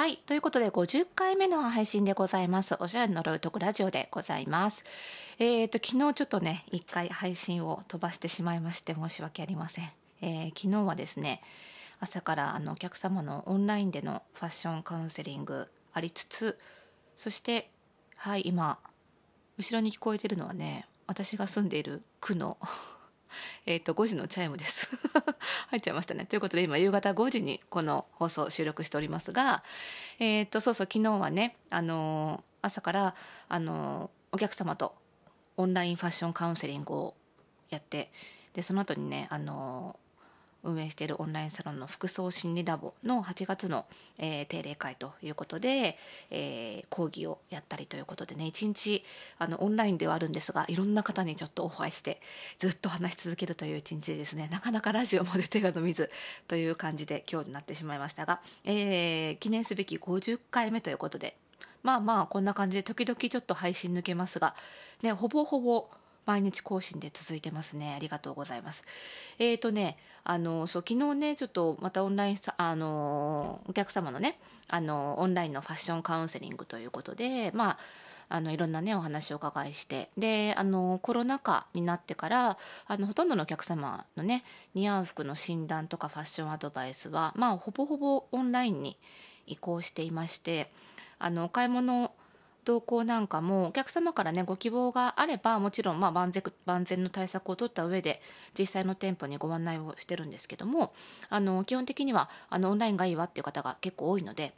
[0.00, 0.16] はい。
[0.16, 2.74] ということで、50回目の配信でございます。
[2.80, 4.82] おしゃれの呪いとくラジオでございます。
[5.38, 9.90] えっ、と、昨日ちょっとね、一回配信を飛ばしてしまいまして、申し訳ありません。
[10.22, 11.42] えー昨日はですね、
[12.00, 16.58] 朝からあのお客様のオンラインでのファッションカウンセリングありつつ、
[17.14, 17.68] そして、
[18.16, 18.78] はい、今、
[19.58, 22.56] 後ろに聞こえてるのはね、私が住んでいる区の
[23.66, 24.90] えっと5時のチャイムです。
[25.70, 26.26] 入っちゃいましたね。
[26.26, 29.62] ということで今夕方5時にこの放送収録しておりますが
[30.18, 33.14] えっとそうそう昨日はねあのー朝から
[33.48, 34.94] あのお客様と
[35.56, 37.14] オンラインファッションカウンセリングを
[37.70, 38.10] やって
[38.54, 39.98] でその後にねあの
[40.64, 43.86] 運営しているオンラインサロンの服装心理ラボの8月の、
[44.18, 45.96] えー定例会ということで、
[46.30, 49.04] えー講義をやったりということでね一日
[49.38, 52.20] あのオンラインではあるんですがいろんな方にちょっとお会いして
[52.58, 54.48] ずっと話し続けるという一日でですね。
[54.50, 56.10] なかなかラジオまで手が伸びず
[56.48, 61.36] という感じで今日になってしまいましたが、えー記念すべき50回目ということで
[61.82, 64.54] まあまあこんな感じで時々ちょっと配信抜けますが、
[65.02, 65.88] ね、ほぼほぼ
[66.26, 67.94] 毎日更新で続いてますね。
[67.94, 68.84] ありがとうございます。
[69.38, 77.78] えっ、とね、あの、そう、昨日ね、ちょっとまたオンライン、あの、お客様のね、あの、オンラインのファッションカウンセリングということで、まあ、
[78.32, 88.96] あのいろんなねお話をお伺いしてであのコロナ禍になってからあのほとんどのお客様のね似合う服の診断とかファッションアドバイスはまあほぼほぼオンラインに
[89.46, 90.70] 移行していまして
[91.18, 92.12] あのお買い物
[92.64, 98.20] 動向なんかもお客様からねご希望があればもちろんまあ万全万全の対策を取った上で
[98.58, 100.92] 実際の店舗にご案内をしてるんですけども
[101.28, 104.52] あの基本的にはあのオンラインがいいわっていう方が結構多いので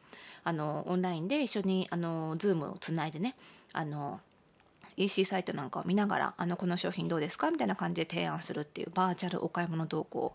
[0.45, 3.35] あのオンラインで一緒にあの Zoom をつないでね
[3.73, 4.21] あの
[4.97, 10.35] EC サイトなんかを見ながらあのこの商品どうですかみたいな感じで提案するっていうバーチャルお買い物動向、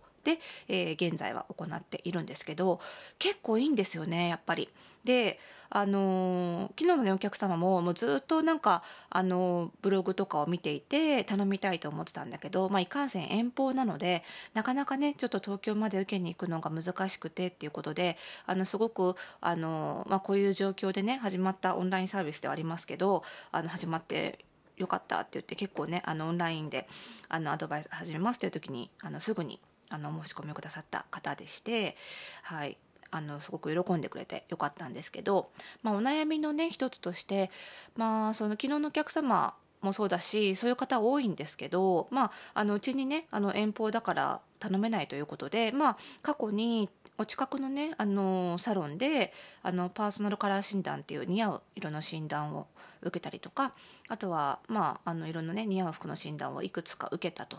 [0.67, 2.79] えー現在は行っているんですけど
[3.19, 4.69] 結構いいんですよねやっぱり。
[5.03, 5.39] で
[5.69, 14.23] あのー昨日のねお客様ももうずっとなんか、あのーブログとかを見ていて頼みたいと思ってたんだけど、まあ、いかんせん遠方なので
[14.53, 24.39] なかなかねちょっと東京まで受けに行くのが難しくてっていうことであのすごく、あのーまあ、こういう状況でね始まったオンラインサービスではありますけどあの始まって
[24.77, 26.87] よかったって言って結構ねあのオンラインで
[27.29, 29.59] あのアドバイス始めますっていう時にあのすぐに
[29.89, 31.95] あの申し込みをくださった方でして
[32.43, 32.77] はい。
[33.09, 35.49] あのすごく喜んでくれてよかったんですけど、
[35.81, 37.49] まあ、お悩みのね一つとして、
[37.95, 46.89] まあ、その昨日のお客様もそうだしそういう方多いんですけど、まあ、あのうちにねあの遠方だから頼めないということで、まあ、過去に
[47.19, 49.33] お近くのねあのサロンで
[49.63, 52.67] あのパーソナルカラー診断っていう似合う色の診断を
[53.01, 53.73] 受けたりとか
[54.07, 57.57] あとは、まあ、あのいろんなね似合う服の診断をいくつか受けたと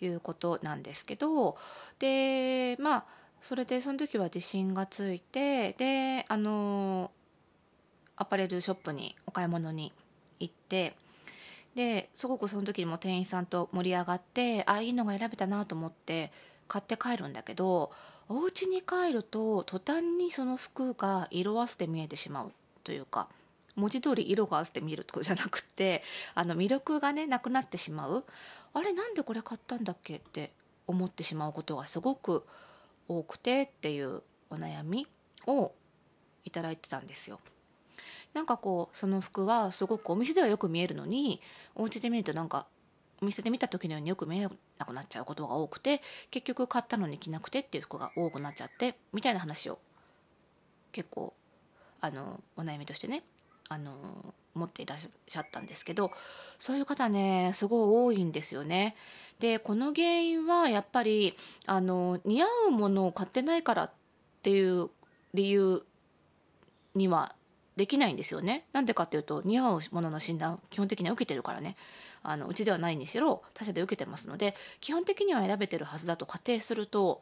[0.00, 1.56] いうことなんですけど
[1.98, 3.04] でまあ
[3.40, 7.10] それでその時は自信がついてであの
[8.16, 9.92] アパレルショップにお買い物に
[10.40, 10.94] 行って
[11.74, 16.32] ですごくその時にも店員さんと盛り上がってあいいのが選べたなと思って
[16.68, 17.92] 買って帰るんだけど
[18.28, 22.52] お家に帰ると途端にその服が色あせて見えてしまう
[22.82, 23.28] というか
[23.76, 26.02] 文字通り色があせて見るってことじゃなくて
[26.34, 28.24] あの魅力がねなくなってしまう
[28.72, 30.52] あれなんでこれ買ったんだっけって
[30.86, 32.44] 思ってしまうことがすごく
[33.08, 35.06] 多くてっていうお悩み
[35.46, 35.72] を
[36.44, 37.40] いただいてたんですよ。
[38.34, 41.40] なんかこうその服はすごくお店ではよく見えるのに
[41.74, 42.66] お家で見るとなんか
[43.22, 44.48] お店で見た時のようによく見え
[44.78, 49.78] なくなっちゃうことが多くて結局買ったのに着なくてっていう服が多くなっちゃってみたいな話を
[50.92, 51.32] 結構
[52.02, 53.22] あのお悩みとしてね
[53.68, 53.92] あの
[54.54, 56.12] 持っていらっしゃったんですけど
[56.58, 58.96] そういう方ねすごい多いんですよね。
[59.38, 61.34] でこの原因はやっぱり
[61.66, 63.90] あの似合うものを買ってないからっ
[64.42, 64.88] ていう
[65.34, 65.84] 理由
[66.94, 67.34] には
[67.76, 68.64] できないんですよね。
[68.72, 71.76] なんでかっていうと似合うものの診断基本的には受けてるからね
[72.22, 77.20] あのうちではないにしろ他社で受けてますので基本的には選べてるはずだと仮定すると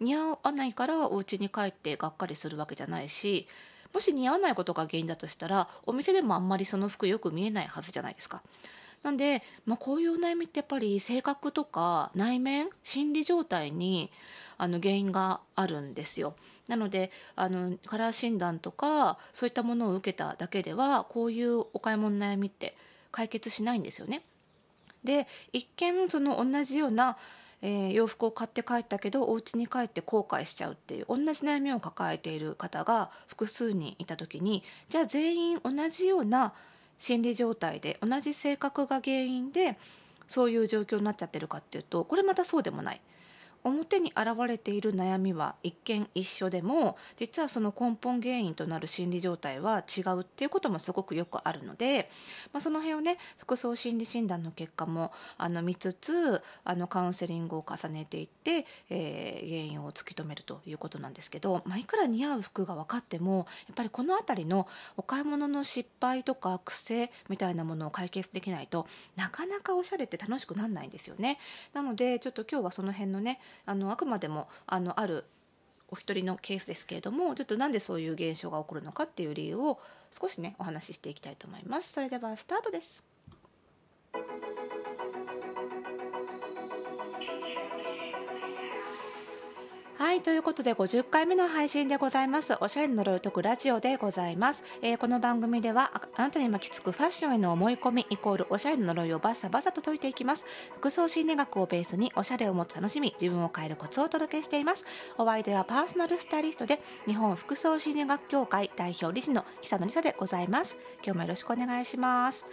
[0.00, 3.46] 似合わないからお家に帰ってがっかりするわけじゃないし
[3.92, 8.42] もし似合わないことが原因だとしたらお店でもあんまりその服よく見えないはずじゃないですか。
[9.02, 14.10] なんで、まあ、こういうお悩みってやっぱり性格とか内面心理状態に
[14.58, 16.34] あの原因があるんですよ。
[16.68, 22.76] なのであのカラー診断とかそういったものを受けただけではこういうお買い物の悩みって
[23.10, 24.22] 解決しないんですよね。
[25.02, 27.16] で一見その同じような、
[27.62, 36.52] えー洋服を買って帰ったけどお家に帰って後悔しちゃうっていう同じ悩みを抱えている方が複数人いた時にじゃあ全員同じような
[36.98, 39.78] 心理状態で同じ性格が原因で
[40.28, 43.00] そういう状況になっちゃってるかっていうとこれまたそうでもない。
[43.64, 52.10] 表に現れている悩みは一見一緒でも実はその根本原因となる心理状態は違うっていうこともすごくよくあるので、
[52.52, 64.66] まあ、その辺をね服装心理診断の結果もあの見つつあのカウンセリングを重ねていって、えー、原因を突き止めるということなんですけど、まあ、いくら似合う服が分かってもやっぱりこの辺りの
[64.96, 68.86] お買い物の失敗とか癖みたいなものを解決できないと
[69.16, 71.38] なかなかおしゃれって楽しくなんないんですよね。
[71.72, 75.24] なのでちょっと今日はその辺のねあのあくまでもあのある
[75.88, 79.78] お一人のケースですけれどもちょっとなんでそういう現象が起こるのかっていう理由を
[80.10, 81.92] 少しねお話ししていきたいと思います。
[81.92, 83.04] それではスタートです。
[90.12, 92.54] はい、ということで50回目の配信でございます。
[92.60, 94.62] おしゃれの呪いを解くラジオでございます。
[94.82, 100.44] えー、この番組ではあなたに巻きつくファッションへの思い込みイコールおしゃれの呪いをバサバサと解いていきます。
[100.74, 104.84] 服装心理学をベースにおしゃれをもっと楽しみ、自分を変えるコツをお届けしています。
[105.16, 110.76] お相手はパーソナルスタイリストで日本服装心理学協会代表理事の久野里沙でございます。
[111.02, 112.44] 今日もよろしくお願いします。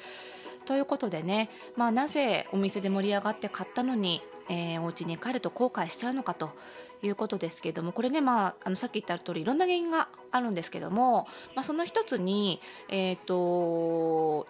[0.66, 6.52] ということでね、まあ、なぜお店で盛り上がって買ったのにえー、お家に帰ると後悔しちゃうのかと
[7.02, 12.60] いうことですけれどもこれね、まあ、あのさっき言った通りいろんな原因があるんですけども、まあ、その一つに、
[12.90, 14.48] えーと、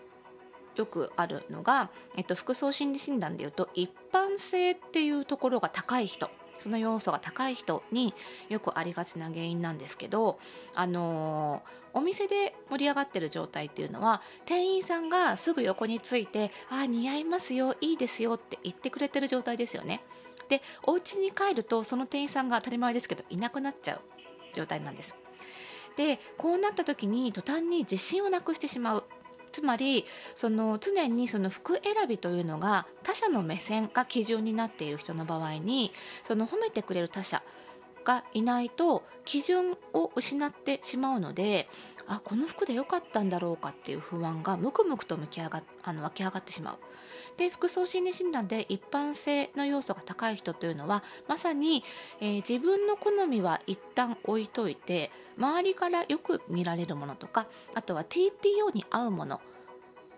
[0.75, 6.29] よくあるのが、えっと、服装心理診断でいうと一般性っていうところが高い人。
[6.59, 8.13] その要素が高い人に
[8.49, 10.39] よくありがちな原因なんですけど、
[10.75, 20.03] あのー、お店で盛り上がってる状態っていうのは店員さんがすぐ横について「あ似合いますよいいですよ」って言ってくれてる状態ですよね。
[20.49, 24.01] でお家に帰るとその店員さんが当たり前ですけどいなくなっちゃう
[24.53, 25.15] 状態なんです。
[25.95, 29.03] でこうなった時に途端に自信をなくしてしまう
[29.51, 30.05] つまり
[30.35, 35.91] その常にその服選びというのが他者の目線が基準になっている人の場合に
[36.23, 37.43] その褒めてくれる他者
[38.03, 41.67] がいないと基準を失ってしまうので
[42.07, 46.79] あこの服で良かったんだろうかっていう不安がムクムクと向き上があの湧き上がってしまう。
[47.39, 51.85] で服装心理診断で一般性の要素が高い人というのはまさに、
[52.19, 59.39] えー、自分の好みは一旦置いといて周りからよく見られるものとかあとは TPO に合うもの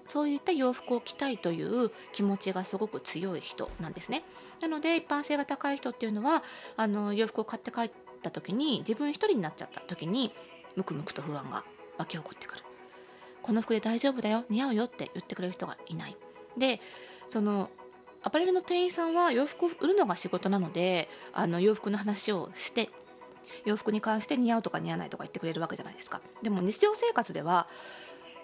[0.08, 4.24] そういった洋服を着たいという気持ちがすごく強い人なんですね。
[4.60, 6.44] なので一般性が高い人っていうのは
[6.76, 7.92] あの洋服を買って帰っ
[8.24, 10.34] た時に自分一人になっちゃった時に
[10.76, 11.64] ムクムクと不安が
[12.00, 12.64] 湧き起こってくる。
[13.44, 16.18] この服で大丈夫だよ似合うよって言ってくれる人がいない。
[16.58, 16.80] で
[17.28, 17.70] その
[18.24, 22.90] アパレルの店員さんは洋服を売るのが仕事なのであの洋服の話をして
[23.66, 27.68] 洋服に関して似合うとか似合わないとか言ってくれるわけじゃないですかでも日常生活では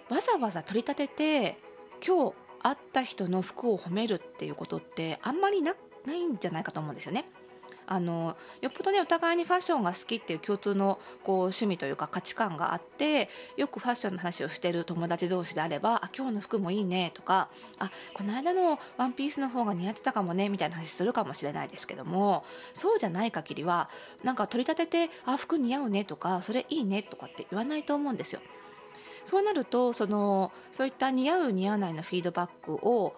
[0.10, 1.58] わざわざ取り立てて
[2.06, 2.34] 今日
[2.64, 5.74] 会った人の服を褒めるっていうことってあんまりな
[6.08, 7.26] いんじゃないかと思うんですよね。
[7.88, 17.48] あのよっぽどねお互いにファッションが好きっていう共通のこう趣味というか価値観があってよくファッションの話をしてる友達同士であれば「あ今日の服もいいね」とか
[17.80, 22.44] 「あこの間のワンピースの方が似合ってたかもね」みたいな話するかもしれないですけども
[22.74, 23.90] そうじゃない限りは
[24.24, 28.42] なんか取り立てて「あ服似合うね」とか「それいいね」とかって言わないと思うんですよ。
[29.24, 33.14] そうなるとそのそういった似合う似合わないのフィードバックを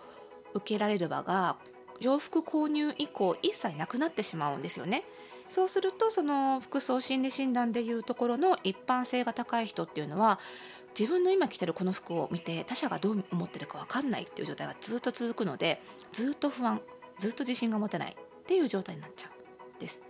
[0.54, 1.58] 受けられる場が
[2.00, 5.04] 洋服購入以降一切なくなってしまうんですよね。
[5.50, 10.40] そうするとその服装心理診断でいうところの一般性が高い人っていうのは
[10.98, 16.82] 自分の今着てるこの服を見て他者がどう思ってるか分かんないっていう状態がずっと続くのでずっと不安
[17.18, 20.04] ずっと自信が持てないっていう状態になっちゃうんです。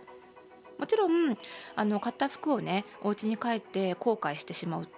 [0.78, 1.36] もちろん
[1.76, 4.88] あの買った服をねお家に帰って後悔してしまう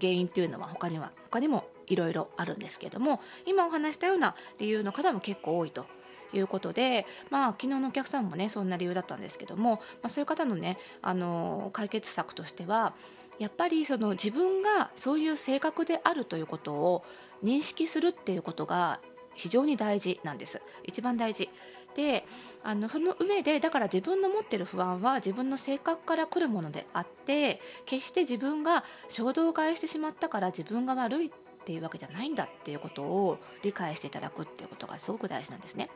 [0.00, 5.86] 原因っていうのは他には他にもいろいろあるんですけれども今お話したような理由の方も結構多いと
[6.32, 12.94] いうことで、まあ、昨日のお客さんもねそんな理由だったんですけども、まあ、そういう方のねあの解決策としては
[13.38, 17.04] やっぱりその自分がそういう性格であるということを
[17.42, 19.00] 認識するっていうことが
[19.34, 21.48] 非常に大事なんです一番大事
[21.94, 22.24] で
[22.62, 31.30] あのその上でだから自分の持ってる不安は自分の性格から来るものであって決して自分が衝動買いしてしまったから自分が悪いっ
[31.64, 35.90] ていうわけじゃないんだっていうことを理解していただくっていうことがすごく大事なんですね。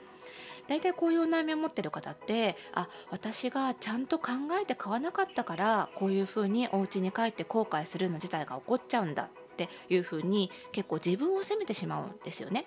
[0.69, 12.67] 大体こういうお悩みを持ってる方ってあ私がちゃんと考えて買わなかったからこういうふうにお家に帰って後悔するような事態が起こっちゃうんだっていうふうに結構自分を責めてしまうんですよね。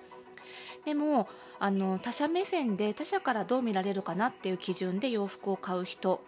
[0.86, 6.22] でもあの他者目線で他者からどう見られるかなっていう基準で洋服を買う人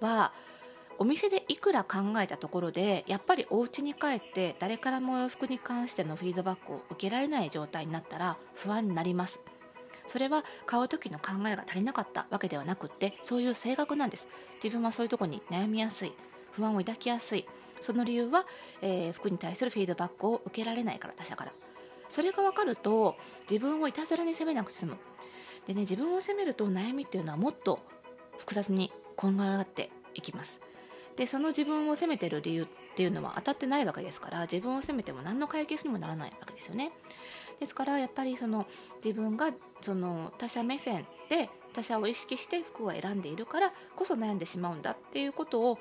[0.00, 0.32] は
[0.98, 9.40] お店でいくら考えたところでやっぱりお家に帰って誰からも洋服に関してのフィードバックを受けられない状態になったら不安になります
[10.06, 14.28] それは買う時の考えが足りなかったわけではなくってそういう性格なんです。
[14.62, 16.12] 自分はそういうとこに悩みやすい
[16.52, 17.46] 不安を抱きやすい。
[17.80, 18.46] その理由は、
[18.80, 21.52] えー、服に対するフィードバックを受けられないから他者から。
[22.08, 23.16] それが分かると
[23.50, 24.96] 自分をいたずらに責めなくて済む。
[25.66, 27.80] でね自分を責めると悩みっていうのはもっと
[28.38, 30.60] 複雑にこんがらがっていきます。
[31.16, 36.92] でその自分を責めてる理由っていうのは当たってないわけですから自分を責めても何の解決にもならないわけですよね。
[37.58, 38.66] ですからやっぱりその
[39.04, 45.78] 自分がその他者目線で他者を意識して服を選んでいるからこそ悩んでしまうんだっていうことを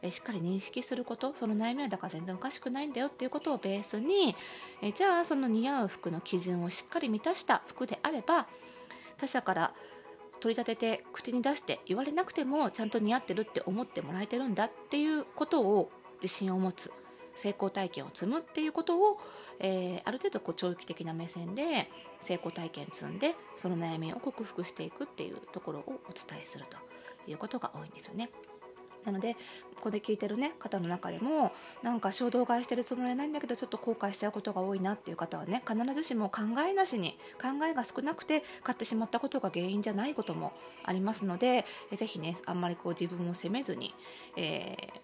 [0.00, 4.36] えしっかり認識することその悩みはだから全然おかしくないんだよっていうことをベースに
[4.80, 8.46] えじゃあその似合う服の基準をしっかり満たした服であれば
[9.16, 9.74] 他者から
[10.40, 15.90] 取り立てて口に出して言われなくてもちゃんと似合ってるって思ってもらえてるんだっていうことを
[16.24, 16.90] 自信を持つ
[17.34, 19.20] 成功体験を積むっていうことを、
[19.58, 21.90] えー、ある程度こう長期的な目線で
[22.20, 26.78] 成功体験積んでその悩みを克服していくっていうところをお伝えすると
[27.30, 28.30] いうことが多いんですよね。
[29.04, 29.34] なので
[29.74, 31.52] ここで聞いてる、ね、方の中でも
[31.82, 40.52] なんか衝動買いしてるつもりはないんだけどちょっと後悔しちゃうことが多いなっていう方はね必ずしも考えなしに考えが少なくて買ってしまったことが原因じゃないことも
[40.84, 43.94] ありますのでぜひねあんまりこう自分を責めずに、
[44.38, 44.74] え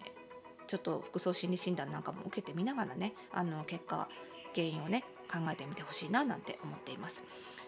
[0.71, 4.07] ちょっと服装心理診断なんかも受けてみながらねあの結果
[4.55, 7.25] 原因をね考えてみてほしいななんて思っています。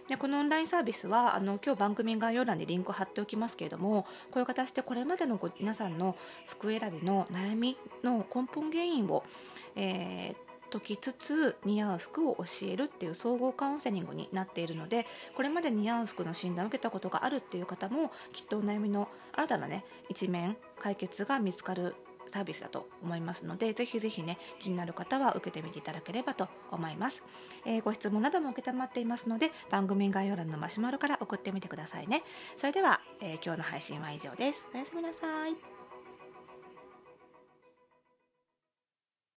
[0.08, 9.24] でこのオンラインサービスはあの今日番組概要欄にリンクを貼っておきますけれどもこういう形でこれまでのご皆さんの服選びの悩みの根本原因を、
[9.76, 10.36] えー、
[10.72, 15.06] 解きつつ似合う服を教えるっていう総合カウンセリングになっているので
[15.36, 21.96] これまで似合う服の診断を受けたことがあるっていう方もきっとお悩みの新たなね一面解決が見つかる
[22.28, 27.24] サービスだと思いますのでぜひぜひね気になる方は受けてみていただければと思います、
[27.66, 32.24] えー、ご質問なども承っていますので番組概要欄のマシュマロから送ってみてくださいね。
[32.56, 34.68] それでは、えー、今日の配信は以上です。
[34.74, 35.73] おやすみなさい。